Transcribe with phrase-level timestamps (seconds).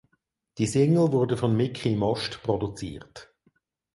[0.57, 3.31] Die Single wurde von Mickie Most produziert.